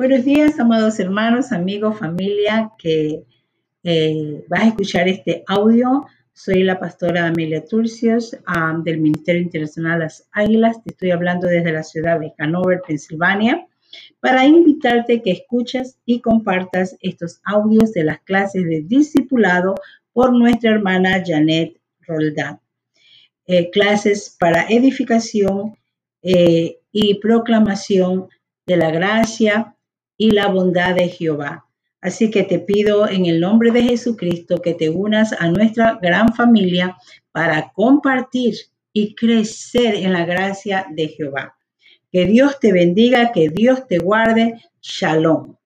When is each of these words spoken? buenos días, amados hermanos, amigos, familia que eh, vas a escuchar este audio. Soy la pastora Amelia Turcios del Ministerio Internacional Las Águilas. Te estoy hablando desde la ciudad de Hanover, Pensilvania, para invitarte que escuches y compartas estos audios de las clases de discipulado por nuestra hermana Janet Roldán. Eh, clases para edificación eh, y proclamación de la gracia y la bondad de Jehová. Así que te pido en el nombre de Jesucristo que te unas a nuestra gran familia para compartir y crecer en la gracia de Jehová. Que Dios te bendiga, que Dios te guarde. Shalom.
buenos 0.00 0.24
días, 0.24 0.58
amados 0.58 0.98
hermanos, 0.98 1.52
amigos, 1.52 1.98
familia 1.98 2.72
que 2.78 3.22
eh, 3.82 4.42
vas 4.48 4.62
a 4.62 4.68
escuchar 4.68 5.08
este 5.08 5.44
audio. 5.46 6.06
Soy 6.32 6.62
la 6.62 6.80
pastora 6.80 7.26
Amelia 7.26 7.66
Turcios 7.66 8.34
del 8.82 8.98
Ministerio 8.98 9.42
Internacional 9.42 9.98
Las 9.98 10.26
Águilas. 10.32 10.82
Te 10.82 10.92
estoy 10.92 11.10
hablando 11.10 11.48
desde 11.48 11.72
la 11.72 11.82
ciudad 11.82 12.18
de 12.18 12.32
Hanover, 12.38 12.80
Pensilvania, 12.88 13.66
para 14.20 14.46
invitarte 14.46 15.20
que 15.20 15.32
escuches 15.32 15.98
y 16.06 16.22
compartas 16.22 16.96
estos 17.02 17.42
audios 17.44 17.92
de 17.92 18.04
las 18.04 18.20
clases 18.20 18.64
de 18.64 18.80
discipulado 18.80 19.74
por 20.14 20.32
nuestra 20.32 20.70
hermana 20.70 21.22
Janet 21.22 21.78
Roldán. 22.06 22.58
Eh, 23.46 23.68
clases 23.68 24.34
para 24.40 24.66
edificación 24.66 25.76
eh, 26.22 26.78
y 26.90 27.20
proclamación 27.20 28.28
de 28.64 28.78
la 28.78 28.90
gracia 28.90 29.76
y 30.20 30.32
la 30.32 30.48
bondad 30.48 30.96
de 30.96 31.08
Jehová. 31.08 31.66
Así 32.02 32.30
que 32.30 32.42
te 32.42 32.58
pido 32.58 33.08
en 33.08 33.24
el 33.24 33.40
nombre 33.40 33.70
de 33.70 33.84
Jesucristo 33.84 34.60
que 34.60 34.74
te 34.74 34.90
unas 34.90 35.32
a 35.32 35.48
nuestra 35.48 35.98
gran 36.02 36.34
familia 36.34 36.98
para 37.32 37.72
compartir 37.72 38.54
y 38.92 39.14
crecer 39.14 39.94
en 39.94 40.12
la 40.12 40.26
gracia 40.26 40.86
de 40.90 41.08
Jehová. 41.08 41.56
Que 42.12 42.26
Dios 42.26 42.60
te 42.60 42.70
bendiga, 42.70 43.32
que 43.32 43.48
Dios 43.48 43.86
te 43.86 43.96
guarde. 43.96 44.60
Shalom. 44.82 45.56